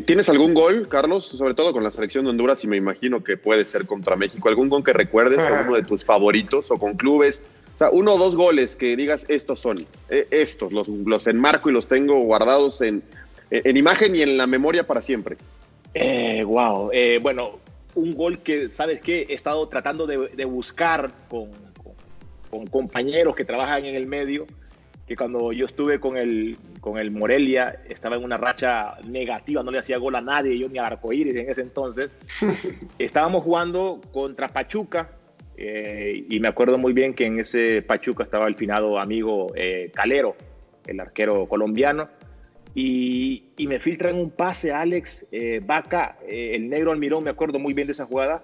[0.05, 1.25] ¿Tienes algún gol, Carlos?
[1.25, 4.47] Sobre todo con la selección de Honduras, y me imagino que puede ser contra México.
[4.47, 7.43] ¿Algún gol que recuerdes, alguno de tus favoritos o con clubes?
[7.75, 9.77] O sea, uno o dos goles que digas, estos son,
[10.09, 13.03] eh, estos, los, los enmarco y los tengo guardados en,
[13.49, 15.38] en imagen y en la memoria para siempre.
[15.93, 16.89] Eh, wow.
[16.93, 17.60] Eh, bueno,
[17.95, 19.25] un gol que, ¿sabes qué?
[19.29, 21.49] He estado tratando de, de buscar con,
[21.83, 21.93] con,
[22.49, 24.45] con, compañeros que trabajan en el medio,
[25.07, 29.71] que cuando yo estuve con el, con el Morelia, estaba en una racha negativa, no
[29.71, 32.15] le hacía gol a nadie, yo ni a Arcoíris en ese entonces.
[32.99, 35.12] Estábamos jugando contra Pachuca,
[35.55, 39.91] eh, y me acuerdo muy bien que en ese Pachuca estaba el finado amigo eh,
[39.95, 40.36] Calero,
[40.86, 42.10] el arquero colombiano
[42.79, 47.57] y, y, me filtran un pase Alex eh, Vaca, eh, el negro Almirón, me acuerdo
[47.57, 48.43] muy bien de esa jugada,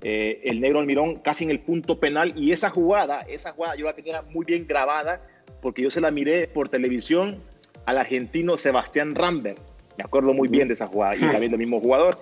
[0.00, 3.84] eh, el negro Almirón casi en el punto penal y esa jugada, esa jugada yo
[3.84, 5.20] la tenía muy bien grabada
[5.60, 7.42] porque yo se la miré por televisión
[7.84, 9.58] al argentino Sebastián Rambert,
[9.98, 12.18] me acuerdo muy bien de esa jugada y también del mismo jugador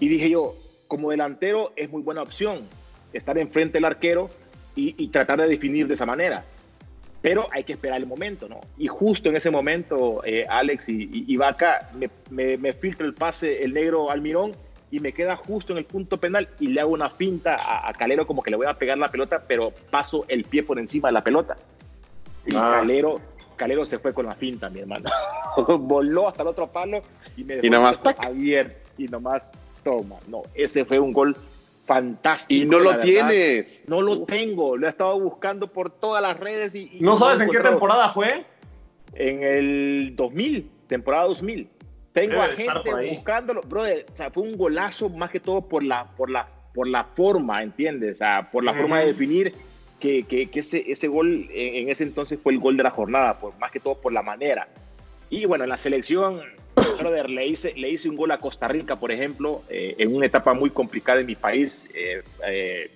[0.00, 0.54] y dije yo,
[0.86, 2.68] como delantero es muy buena opción
[3.14, 4.28] estar enfrente del arquero
[4.76, 6.44] y, y tratar de definir de esa manera
[7.22, 8.60] pero hay que esperar el momento, ¿no?
[8.78, 13.06] Y justo en ese momento, eh, Alex y, y, y Vaca me, me, me, filtra
[13.06, 14.52] el pase el negro Almirón
[14.90, 17.92] y me queda justo en el punto penal y le hago una finta a, a,
[17.92, 21.08] Calero como que le voy a pegar la pelota, pero paso el pie por encima
[21.08, 21.56] de la pelota.
[22.46, 22.70] Y ah.
[22.76, 23.20] Calero,
[23.56, 25.10] Calero se fue con la finta, mi hermano.
[25.78, 27.02] Voló hasta el otro palo
[27.36, 29.52] y me dejó y nomás, abierto y nomás
[29.84, 30.16] toma.
[30.26, 31.36] No, ese fue un gol
[31.90, 32.62] fantástico.
[32.62, 33.82] Y no lo tienes.
[33.88, 34.76] No lo tengo.
[34.76, 36.72] Lo he estado buscando por todas las redes.
[36.76, 38.44] Y, y ¿No sabes en qué temporada fue?
[39.14, 41.68] En el 2000, temporada 2000.
[42.12, 43.62] Tengo Debe a gente buscándolo.
[43.62, 47.02] Brother, o sea, fue un golazo más que todo por la, por la, por la
[47.02, 48.12] forma, ¿entiendes?
[48.12, 48.76] O sea, por la mm.
[48.76, 49.52] forma de definir
[49.98, 52.90] que, que, que ese, ese, gol en, en, ese entonces fue el gol de la
[52.90, 54.68] jornada, por, más que todo por la manera.
[55.30, 56.40] Y bueno, en la selección,
[56.98, 60.26] brother, le hice, le hice un gol a Costa Rica, por ejemplo, eh, en una
[60.26, 61.88] etapa muy complicada en mi país.
[61.94, 62.90] Eh, eh,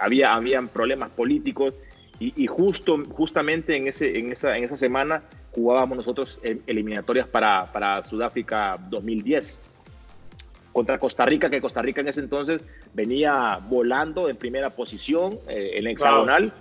[0.00, 1.72] había, habían problemas políticos
[2.18, 7.70] y, y, justo, justamente en, ese, en, esa, en esa semana jugábamos nosotros eliminatorias para,
[7.72, 9.60] para Sudáfrica 2010
[10.74, 12.60] contra Costa Rica, que Costa Rica en ese entonces
[12.92, 16.46] venía volando en primera posición eh, en hexagonal.
[16.46, 16.52] Wow.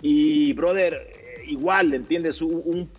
[0.00, 2.40] Y, brother, igual, ¿entiendes?
[2.40, 2.90] Un, un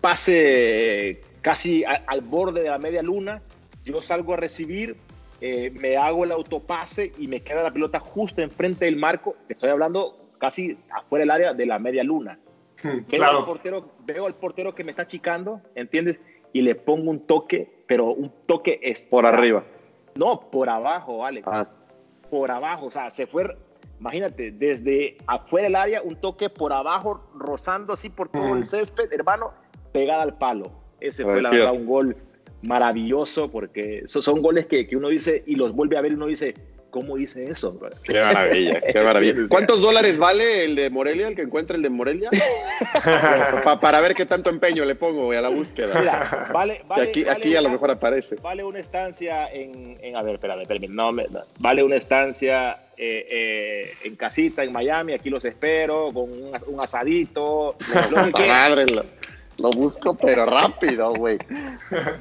[0.00, 3.42] pase casi a, al borde de la media luna.
[3.84, 4.96] Yo salgo a recibir,
[5.40, 9.36] eh, me hago el autopase y me queda la pelota justo enfrente del marco.
[9.48, 12.38] Estoy hablando casi afuera del área de la media luna.
[12.82, 13.38] Hmm, veo, claro.
[13.38, 16.18] al portero, veo al portero que me está achicando, ¿entiendes?
[16.52, 19.64] Y le pongo un toque, pero un toque es por arriba.
[20.14, 21.46] No, por abajo, Alex.
[21.50, 21.68] Ah.
[22.30, 23.56] Por abajo, o sea, se fue,
[24.00, 28.56] imagínate, desde afuera del área, un toque por abajo, rozando así por todo mm.
[28.56, 29.52] el césped, hermano,
[29.96, 30.70] pegada al palo.
[31.00, 32.16] Ese fue, la verdad, un gol
[32.60, 36.14] maravilloso, porque esos son goles que, que, uno dice y los vuelve a ver y
[36.16, 36.52] uno dice,
[36.90, 37.72] ¿cómo hice eso?
[37.72, 37.90] Bro?
[38.02, 39.34] Qué maravilla, qué maravilla.
[39.48, 42.28] ¿Cuántos dólares vale el de Morelia, el que encuentra el de Morelia?
[43.64, 45.98] pa, para ver qué tanto empeño le pongo a la búsqueda.
[45.98, 48.36] Mira, vale, vale, aquí, vale aquí a lo mejor aparece.
[48.42, 52.76] Vale una estancia en, en a ver, espérame, espérame, no, me, no, vale una estancia
[52.98, 57.76] eh, eh, en casita en Miami, aquí los espero, con un, un asadito.
[58.10, 58.86] Lo que Madre,
[59.58, 61.38] lo, busco, pero rápido, güey.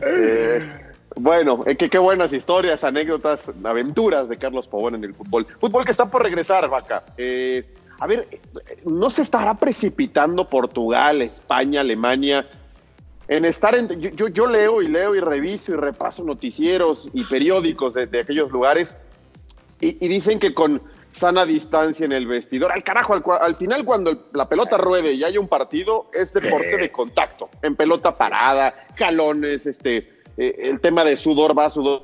[0.01, 0.69] eh,
[1.15, 5.45] bueno, eh, qué buenas historias, anécdotas, aventuras de Carlos Pavón en el fútbol.
[5.45, 7.03] Fútbol que está por regresar, Vaca.
[7.17, 7.65] Eh,
[7.99, 8.27] a ver,
[8.85, 12.45] ¿no se estará precipitando Portugal, España, Alemania
[13.27, 13.87] en estar en...
[13.99, 18.51] Yo, yo leo y leo y reviso y repaso noticieros y periódicos de, de aquellos
[18.51, 18.97] lugares
[19.81, 20.81] y, dicen que con
[21.15, 25.13] sana distancia en el vestidor, al carajo, al, al final cuando el, la pelota ruede
[25.13, 30.79] y haya un partido, es deporte de contacto, en pelota parada, jalones, este eh, el
[30.79, 32.03] tema de sudor va a sudor.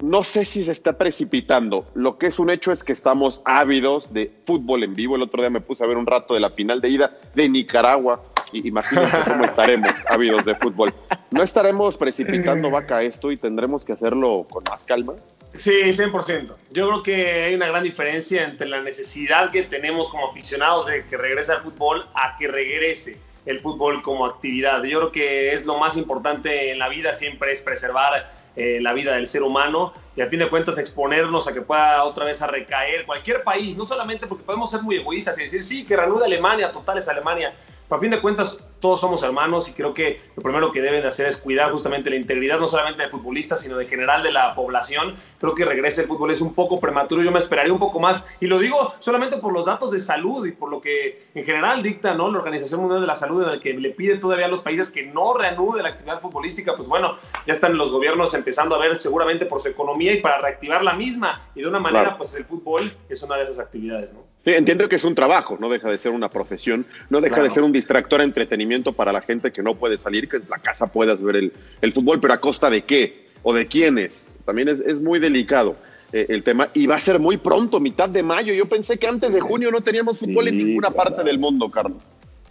[0.00, 1.86] No sé si se está precipitando.
[1.94, 5.16] Lo que es un hecho es que estamos ávidos de fútbol en vivo.
[5.16, 7.48] El otro día me puse a ver un rato de la final de ida de
[7.48, 8.22] Nicaragua.
[8.52, 10.92] Y imagínense cómo estaremos ávidos de fútbol.
[11.30, 15.14] ¿No estaremos precipitando vaca esto y tendremos que hacerlo con más calma?
[15.54, 16.54] Sí, 100%.
[16.70, 21.04] Yo creo que hay una gran diferencia entre la necesidad que tenemos como aficionados de
[21.04, 24.82] que regrese al fútbol a que regrese el fútbol como actividad.
[24.84, 28.92] Yo creo que es lo más importante en la vida, siempre es preservar eh, la
[28.92, 32.40] vida del ser humano y a fin de cuentas exponernos a que pueda otra vez
[32.40, 35.96] a recaer cualquier país, no solamente porque podemos ser muy egoístas y decir, sí, que
[35.96, 37.54] reanude Alemania, total es Alemania,
[37.94, 41.08] a fin de cuentas todos somos hermanos y creo que lo primero que deben de
[41.08, 44.54] hacer es cuidar justamente la integridad no solamente del futbolista, sino de general de la
[44.54, 45.14] población.
[45.38, 48.24] Creo que regrese el fútbol es un poco prematuro, yo me esperaría un poco más
[48.40, 51.82] y lo digo solamente por los datos de salud y por lo que en general
[51.82, 52.30] dicta ¿no?
[52.30, 54.90] la Organización Mundial de la Salud en el que le pide todavía a los países
[54.90, 58.98] que no reanude la actividad futbolística, pues bueno, ya están los gobiernos empezando a ver
[58.98, 62.18] seguramente por su economía y para reactivar la misma y de una manera claro.
[62.18, 64.31] pues el fútbol es una de esas actividades, ¿no?
[64.44, 67.48] Sí, entiendo que es un trabajo, no deja de ser una profesión, no deja claro.
[67.48, 70.44] de ser un distractor de entretenimiento para la gente que no puede salir, que en
[70.50, 74.26] la casa puedas ver el, el fútbol, pero a costa de qué o de quiénes.
[74.44, 75.76] También es, es muy delicado
[76.12, 78.52] eh, el tema y va a ser muy pronto, mitad de mayo.
[78.52, 81.70] Yo pensé que antes de junio no teníamos fútbol sí, en ninguna parte del mundo,
[81.70, 82.02] Carlos.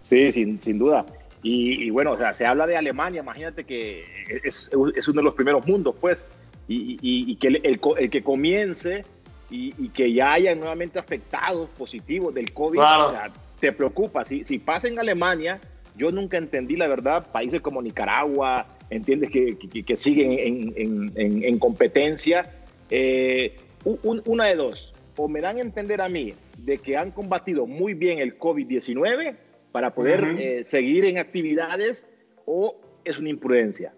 [0.01, 1.05] Sí, sin, sin duda.
[1.43, 4.05] Y, y, bueno, o sea, se habla de Alemania, imagínate que
[4.43, 6.23] es, es uno de los primeros mundos, pues,
[6.67, 9.03] y, y, y que el, el, el, que comience
[9.51, 13.07] y, y, que ya haya nuevamente afectados positivos del COVID, claro.
[13.07, 14.25] o sea, te preocupa.
[14.25, 15.59] Si, si pasa en Alemania,
[15.95, 21.11] yo nunca entendí, la verdad, países como Nicaragua, entiendes, que, que, que siguen en, en,
[21.15, 22.49] en, en competencia.
[22.89, 27.11] Eh, un, una de dos, o me dan a entender a mí de que han
[27.11, 29.35] combatido muy bien el COVID-19
[29.71, 30.39] para poder uh -huh.
[30.39, 32.07] eh, seguir en actividades,
[32.45, 33.93] o es una imprudencia.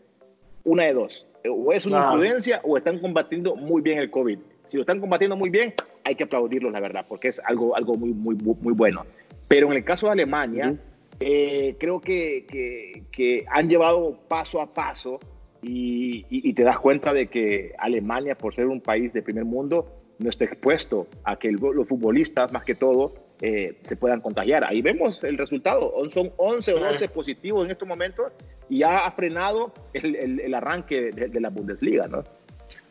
[0.64, 1.28] Una de dos.
[1.50, 4.40] O es una imprudencia o están combatiendo muy bien el COVID.
[4.74, 7.96] Si lo están combatiendo muy bien, hay que aplaudirlos, la verdad, porque es algo, algo
[7.96, 9.06] muy, muy, muy bueno.
[9.48, 10.80] Pero en el caso de Alemania, uh -huh.
[11.20, 15.20] eh, creo que, que, que, han llevado paso a paso
[15.62, 19.46] y, y, y, te das cuenta de que Alemania, por ser un país de primer
[19.46, 24.22] mundo, no está expuesto a que el, los futbolistas, más que todo, eh, se puedan
[24.22, 24.64] contagiar.
[24.64, 25.94] Ahí vemos el resultado.
[26.10, 28.32] Son 11 o 12 positivos en estos momentos
[28.70, 32.24] y ya ha frenado el, el, el arranque de, de la Bundesliga, ¿no?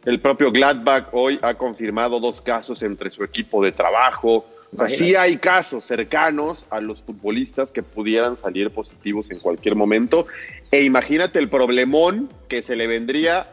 [0.04, 4.44] El propio Gladbach hoy ha confirmado dos casos entre su equipo de trabajo.
[4.74, 9.76] O sea, sí hay casos cercanos a los futbolistas que pudieran salir positivos en cualquier
[9.76, 10.26] momento.
[10.70, 13.46] E imagínate el problemón que se le vendría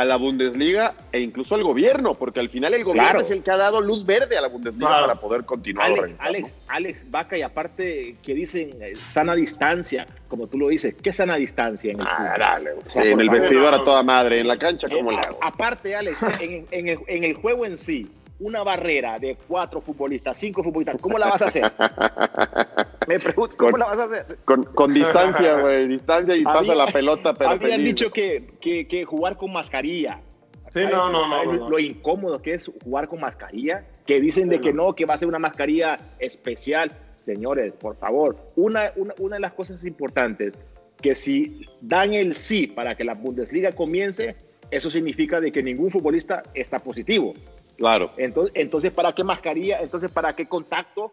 [0.00, 3.24] a la Bundesliga e incluso al gobierno, porque al final el gobierno Claro.
[3.24, 5.06] es el que ha dado luz verde a la Bundesliga Claro.
[5.06, 5.90] para poder continuar.
[5.90, 6.16] Alex.
[6.18, 11.10] Alex, Alex Vaca, y aparte que dicen eh, sana distancia, como tú lo dices, ¿qué
[11.10, 12.38] sana distancia en el Ah, fútbol?
[12.38, 15.10] dale, O sí, sea, en el vestidor a toda madre, en la cancha, Eh, ¿cómo
[15.10, 15.38] le a- hago?
[15.42, 20.36] aparte, Alex, en, en el, en el juego en sí, una barrera de cuatro futbolistas,
[20.38, 21.72] cinco futbolistas, ¿cómo la vas a hacer?
[23.08, 24.38] Me pregunto, ¿cómo Con- la vas a hacer?
[24.44, 27.86] Con, con distancia, güey, distancia y pasa la pelota, pero Habían feliz.
[27.88, 30.20] dicho que, que, que jugar con mascarilla.
[30.70, 33.84] Sí, no, no, no, ¿Sabes no, lo- incómodo que es jugar con mascarilla.
[34.06, 34.88] Que dicen de que no.
[34.88, 36.92] no, que va a ser una mascarilla especial.
[37.16, 40.54] Señores, por favor, una, una, una de las cosas importantes,
[41.00, 44.36] que si dan el sí para que la Bundesliga comience,
[44.70, 47.32] eso significa de que ningún futbolista está positivo.
[47.76, 48.10] Claro.
[48.16, 49.78] Entonces, entonces ¿para qué mascarilla?
[49.80, 51.12] Entonces, ¿para qué contacto?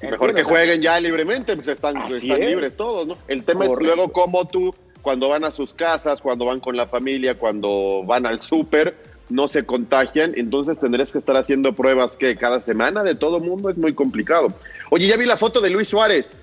[0.00, 2.50] Mejor que jueguen ya libremente, pues están, están es.
[2.50, 3.18] libres todos, ¿no?
[3.26, 3.80] El tema Correcto.
[3.80, 8.04] es luego cómo tú, cuando van a sus casas, cuando van con la familia, cuando
[8.04, 8.94] van al súper,
[9.28, 13.70] no se contagian, entonces tendrías que estar haciendo pruebas que cada semana de todo mundo
[13.70, 14.48] es muy complicado.
[14.90, 16.36] Oye, ya vi la foto de Luis Suárez.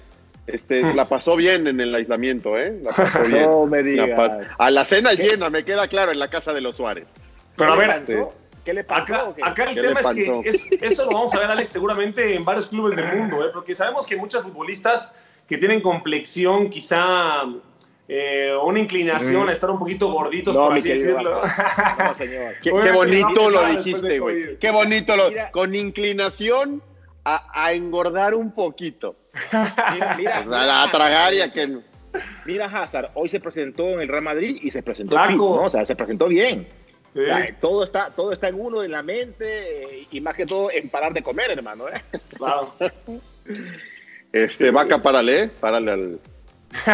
[0.45, 0.95] Este, Hmm.
[0.95, 2.77] la pasó bien en el aislamiento, ¿eh?
[2.83, 3.41] La pasó bien.
[3.43, 4.47] No me digas.
[4.59, 7.07] a la cena llena, me queda claro, en la casa de los Suárez.
[7.55, 8.27] Pero a ¿Qué le ver?
[8.65, 9.03] ¿Qué le pasó?
[9.13, 9.41] Acá, o qué?
[9.43, 12.43] acá el ¿Qué tema es que es- eso lo vamos a ver, Alex, seguramente en
[12.43, 13.49] varios clubes del mundo, ¿eh?
[13.53, 15.11] porque sabemos que muchos futbolistas
[15.47, 17.43] que tienen complexión, quizá
[18.07, 19.49] eh, una inclinación Mm.
[19.49, 21.41] a estar un poquito gorditos, No, por así querido decirlo.
[21.99, 22.53] No, señor.
[22.61, 24.57] Qué, qué bonito lo dijiste, güey.
[24.59, 25.29] Qué bonito lo.
[25.29, 25.51] Mira.
[25.51, 26.83] Con inclinación
[27.23, 29.15] a, a engordar un poquito.
[29.51, 31.79] Mira, mira, O sea, a tragar y a que.
[32.45, 35.31] Mira Hazard, hoy se presentó en el Real Madrid y se presentó Flaco.
[35.31, 35.63] fit, ¿no?
[35.63, 36.67] O sea, se presentó bien.
[37.15, 37.21] Sí.
[37.21, 40.69] O sea, todo está, todo está en uno, en la mente y más que todo
[40.69, 41.85] en parar de comer, hermano.
[41.89, 42.01] ¿eh?
[42.37, 42.73] Claro.
[44.33, 45.49] Este, vaca, párale, ¿eh?
[45.61, 46.19] Párale al.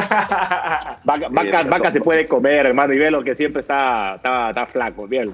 [1.04, 4.68] Vaca, vaca, vaca se puede comer, hermano, y ve lo que siempre está, está, está
[4.68, 5.34] flaco, bien.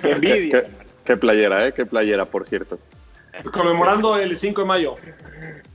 [0.00, 0.62] Qué envidia.
[0.62, 0.68] Qué,
[1.04, 1.72] qué playera, ¿eh?
[1.72, 2.78] Qué playera, por cierto.
[3.52, 4.94] Conmemorando el 5 de mayo.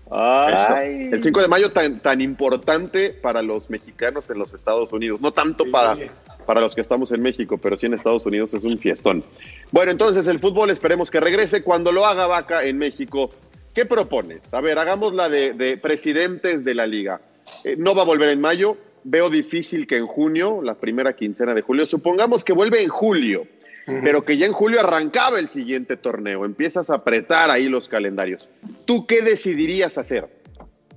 [0.10, 1.10] Ay.
[1.12, 5.20] El 5 de mayo tan, tan importante para los mexicanos en los Estados Unidos.
[5.20, 5.70] No tanto Sí.
[5.72, 5.98] para,
[6.47, 9.23] para los que estamos en México, pero sí en Estados Unidos es un fiestón.
[9.71, 11.62] Bueno, entonces el fútbol esperemos que regrese.
[11.62, 13.29] Cuando lo haga Vaca en México,
[13.75, 14.41] ¿qué propones?
[14.53, 17.21] A ver, hagamos la de, de presidentes de la liga.
[17.65, 18.77] Eh, no va a volver en mayo.
[19.03, 23.45] Veo difícil que en junio, la primera quincena de julio, supongamos que vuelve en julio,
[23.86, 26.43] pero que ya en julio arrancaba el siguiente torneo.
[26.43, 28.49] Empiezas a apretar ahí los calendarios.
[28.86, 30.27] ¿Tú qué decidirías hacer?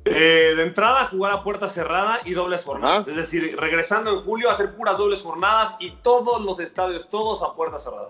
[0.05, 3.01] Eh, de entrada, jugar a puerta cerrada y dobles jornadas.
[3.01, 3.11] Ajá.
[3.11, 7.55] Es decir, regresando en julio, hacer puras dobles jornadas y todos los estadios, todos a
[7.55, 8.09] puerta cerrada.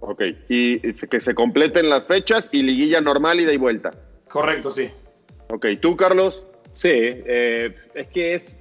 [0.00, 3.90] Ok, y que se completen las fechas y liguilla normal, ida y vuelta.
[4.28, 4.90] Correcto, sí.
[5.48, 6.46] Ok, tú, Carlos.
[6.72, 8.60] Sí, eh, es que es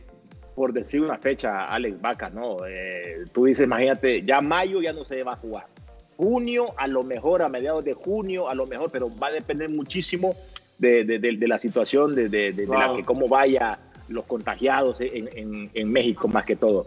[0.56, 2.66] por decir una fecha, Alex Vaca, ¿no?
[2.66, 5.68] Eh, tú dices, imagínate, ya mayo ya no se va a jugar.
[6.16, 9.70] Junio, a lo mejor, a mediados de junio, a lo mejor, pero va a depender
[9.70, 10.34] muchísimo
[10.78, 12.30] de, de- de- de la situación, de,
[12.68, 16.86] la que cómo vaya los contagiados en, en- en México, más que todo.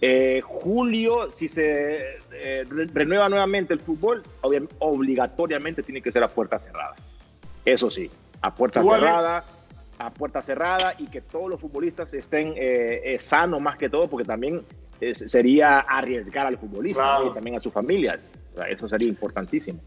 [0.00, 1.96] Eh, julio, si se
[2.32, 4.22] eh, re- renueva nuevamente el fútbol,
[4.78, 6.94] obligatoriamente tiene que ser a puerta cerrada.
[7.64, 9.44] Eso sí, a puerta cerrada,
[9.98, 14.08] a puerta cerrada y que todos los futbolistas estén eh, eh, sanos más que todo,
[14.08, 14.62] porque también
[15.00, 18.20] eh, sería arriesgar al futbolista y también a sus familias.
[18.52, 19.80] O sea, eso sería importantísimo.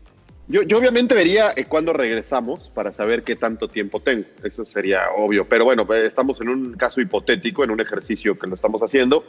[0.47, 4.25] Yo, yo obviamente vería eh, cuándo regresamos para saber qué tanto tiempo tengo.
[4.43, 5.45] Eso sería obvio.
[5.49, 9.25] Pero bueno, pues, estamos en un caso hipotético, en un ejercicio que lo estamos haciendo.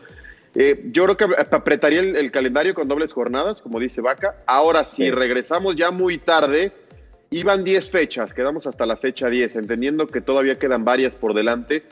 [0.55, 4.37] Eh, yo creo que ap- apretaría el, el calendario con dobles jornadas, como dice Vaca.
[4.47, 6.73] Ahora, si regresamos ya muy tarde,
[7.31, 11.83] iban 10 fechas, quedamos hasta la fecha 10, entendiendo que todavía quedan varias por delante.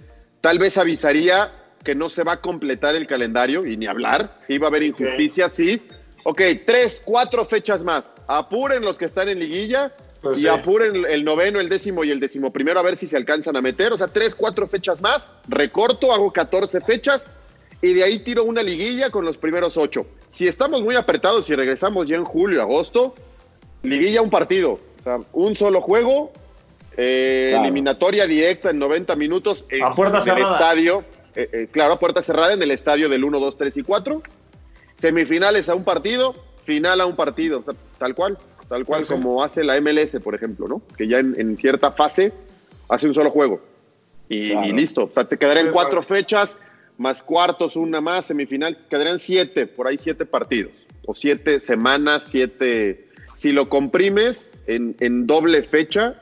[0.43, 1.51] Tal vez avisaría
[1.83, 4.39] que no se va a completar el calendario y ni hablar.
[4.41, 5.83] Sí, va a haber injusticia, sí.
[6.25, 8.09] Ok, tres, cuatro fechas más.
[8.27, 10.49] Apuren los que están en liguilla Pues y sí.
[10.49, 13.61] apuren el noveno, el décimo y el décimo primero a ver si se alcanzan a
[13.61, 13.93] meter.
[13.93, 15.31] O sea, tres, cuatro fechas más.
[15.49, 17.31] Recorto, hago 14 fechas
[17.83, 20.07] y de ahí tiro una liguilla con los primeros ocho.
[20.31, 23.15] Si estamos muy apretados y regresamos ya en julio, agosto,
[23.83, 24.73] liguilla un partido.
[24.73, 26.33] O sea, un solo juego,
[26.97, 27.65] eh, Claro.
[27.65, 30.55] eliminatoria directa en 90 minutos en, A puerta en el cerrada.
[30.59, 31.05] estadio.
[31.37, 34.23] eh, eh, claro, a puerta cerrada en el estadio del 1, 2, 3 y 4.
[34.97, 39.13] Semifinales a un partido, final a un partido, o sea, tal cual, tal cual sí.
[39.13, 40.83] como hace la MLS, por ejemplo, ¿no?
[40.97, 42.33] Que ya en, en cierta fase
[42.89, 43.61] hace un solo juego.
[44.29, 44.67] Y, Claro.
[44.67, 45.05] y listo.
[45.05, 46.57] O sea, te quedarían cuatro fechas,
[46.99, 50.73] más cuartos, una más, semifinal, quedarían siete, por ahí siete partidos.
[51.07, 53.09] O siete semanas, siete.
[53.35, 56.21] Si lo comprimes en, en doble fecha,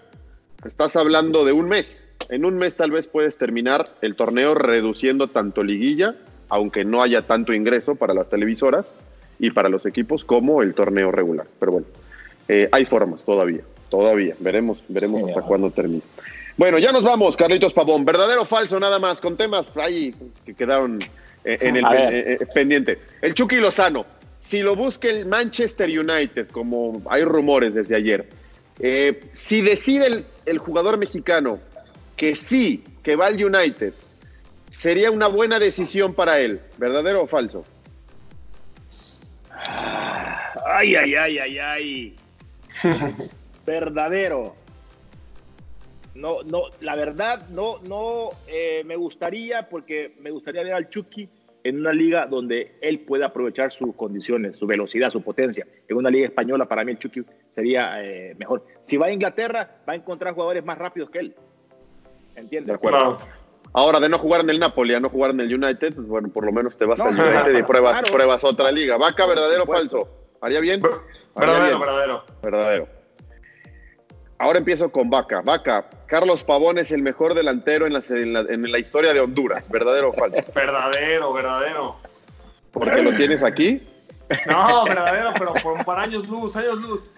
[0.64, 2.06] estás hablando de un mes.
[2.30, 6.16] En un mes tal vez puedes terminar el torneo reduciendo tanto liguilla
[6.52, 8.92] aunque no haya tanto ingreso para las televisoras
[9.42, 11.48] y para los equipos como el torneo regular.
[11.58, 11.86] Pero bueno,
[12.46, 14.36] eh, hay formas todavía, todavía.
[14.38, 16.04] Veremos, veremos hasta cuándo termina.
[16.56, 18.04] Bueno, ya nos vamos, Carlitos Pavón.
[18.04, 19.20] ¿Verdadero o falso nada más?
[19.20, 20.14] Con temas ahí
[20.46, 21.00] que quedaron
[21.44, 23.00] eh, en el eh, pendiente.
[23.20, 24.06] El Chucky Lozano,
[24.38, 28.28] si lo busca el Manchester United, como hay rumores desde ayer,
[29.32, 31.58] si decide el, el jugador mexicano
[32.16, 33.92] que sí, que va al United,
[34.70, 37.64] sería una buena decisión para él, ¿verdadero o falso?
[40.66, 42.16] Ay, ay, ay, ay, ay.
[43.66, 44.54] Verdadero.
[46.14, 51.28] No, no, la verdad, no, no eh, me gustaría, porque me gustaría ver al Chucky
[51.64, 55.66] en una liga donde él pueda aprovechar sus condiciones, su velocidad, su potencia.
[55.88, 58.66] En una liga española, para mí el Chucky sería eh, mejor.
[58.84, 61.34] Si va a Inglaterra, va a encontrar jugadores más rápidos que él.
[62.34, 62.66] ¿Entiendes?
[62.66, 63.18] De acuerdo.
[63.74, 66.28] Ahora, de no jugar en el Napoli a no jugar en el United, pues bueno,
[66.28, 68.12] por lo menos te vas No, al United y pruebas, claro.
[68.12, 68.98] pruebas otra liga.
[68.98, 70.08] ¿Vaca, verdadero o Por falso?
[70.42, 70.82] ¿Haría bien?
[70.84, 70.98] Haría
[71.34, 71.80] Verdadero, bien.
[71.80, 72.24] verdadero.
[72.42, 72.88] Verdadero.
[74.38, 75.40] Ahora empiezo con Vaca.
[75.42, 79.20] Vaca, Carlos Pavón es el mejor delantero en la, en la- en la historia de
[79.20, 79.68] Honduras.
[79.70, 80.42] ¿Verdadero o falso?
[80.54, 81.96] Verdadero, verdadero.
[82.72, 83.86] Porque lo tienes aquí.
[84.46, 87.10] No, verdadero, pero por, para años luz, años luz.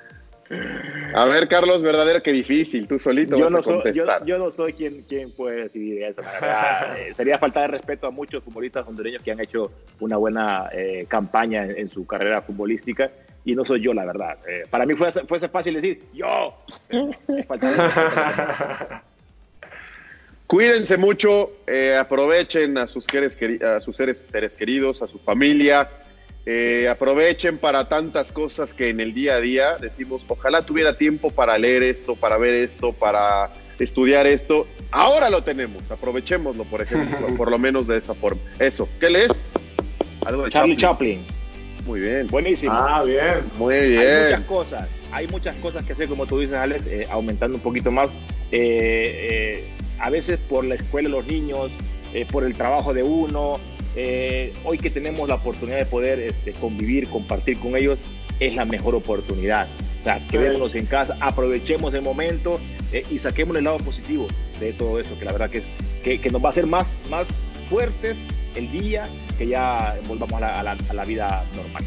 [1.14, 2.86] A ver, Carlos, verdadero, qué difícil.
[2.86, 3.92] Tú solito Yo vas no, a soy,
[4.26, 6.20] yo, no soy quien, quien puede decidir eso.
[6.22, 6.96] la verdad.
[7.08, 11.06] Eh, sería falta de respeto a muchos futbolistas hondureños que han hecho una buena eh,
[11.08, 13.10] campaña en, en su carrera futbolística
[13.44, 14.38] y no soy yo, la verdad.
[14.48, 16.56] Eh, para mí fuese, fuese fácil decir yo.
[20.46, 21.52] Cuídense mucho,
[21.98, 25.88] aprovechen a sus, queri- a sus seres, seres queridos, a su familia.
[26.46, 31.30] Eh, aprovechen para tantas cosas que en el día a día decimos, ojalá tuviera tiempo
[31.30, 34.66] para leer esto, para ver esto, para estudiar esto.
[34.90, 38.40] Ahora lo tenemos, aprovechémoslo, por ejemplo, por lo menos de esa forma.
[38.58, 39.32] Eso, ¿qué lees?
[40.24, 41.24] Algo de Charlie Chaplin.
[41.24, 41.34] Chaplin.
[41.86, 42.72] Muy bien, Buenísimo.
[42.74, 43.42] Ah, bien.
[43.58, 44.42] muy Hay muchas bien.
[44.44, 48.08] cosas, hay muchas cosas que hacer, como tú dices, Alex, eh, aumentando un poquito más.
[48.52, 49.68] Eh, eh,
[49.98, 51.70] a veces por la escuela de los niños,
[52.12, 53.58] eh, por el trabajo de uno.
[53.96, 57.98] Eh, hoy que tenemos la oportunidad de poder este, convivir, compartir con ellos,
[58.40, 59.68] es la mejor oportunidad.
[60.00, 62.60] O sea, quedémonos en casa, aprovechemos el momento
[62.92, 64.26] eh, y saquemos el lado positivo
[64.60, 65.64] de todo eso, que la verdad que, es-
[66.02, 67.26] que, que nos va a hacer más, más
[67.70, 68.16] fuertes
[68.54, 69.04] el día
[69.38, 71.82] que ya volvamos a la, a la- a la vida normal.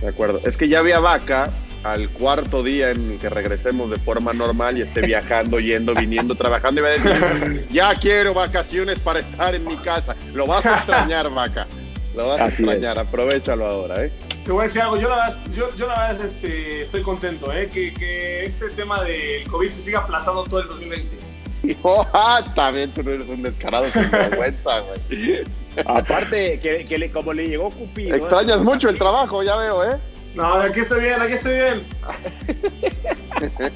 [0.00, 0.40] De acuerdo.
[0.44, 1.50] Es que ya había vaca
[1.82, 6.80] al cuarto día en que regresemos de forma normal y esté viajando, yendo, viniendo, trabajando
[6.80, 10.14] y va a decir, ya quiero vacaciones para estar en mi casa.
[10.34, 11.66] Lo vas a extrañar, vaca.
[12.14, 12.98] Lo vas a extrañar.
[12.98, 14.12] Aprovechalo ahora, ¿eh?
[14.44, 17.52] Te voy a decir algo, yo la verdad, yo, yo la verdad este, estoy contento,
[17.52, 17.68] ¿eh?
[17.72, 21.18] que, que este tema del COVID se siga aplazando todo el 2020.
[22.14, 25.42] Ah, también tú no eres un descarado sin vergüenza, güey.
[25.84, 28.16] Aparte, que, que le- como le llegó Cupido.
[28.16, 29.96] Extrañas mucho el trabajo, ya veo, ¿eh?
[30.34, 31.86] No, aquí estoy bien, aquí estoy bien.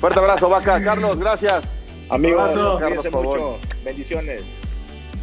[0.00, 0.82] Fuerte abrazo, vaca.
[0.82, 1.64] Carlos, gracias.
[2.08, 2.78] Amigos, Abrazo.
[2.78, 3.58] Carlos mucho.
[3.84, 4.42] Bendiciones.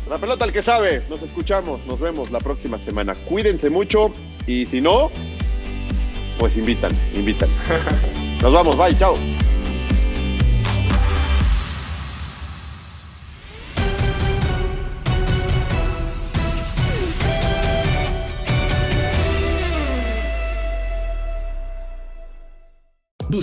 [0.09, 1.03] La pelota al que sabe.
[1.09, 3.13] Nos escuchamos, nos vemos la próxima semana.
[3.13, 4.11] Cuídense mucho
[4.47, 5.11] y si no,
[6.39, 7.49] pues invitan, invitan.
[8.41, 9.15] Nos vamos, bye, chao.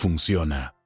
[0.00, 0.79] funciona.